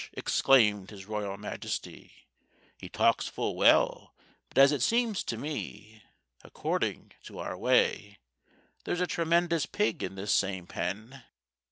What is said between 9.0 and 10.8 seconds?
a tremendous pig in this same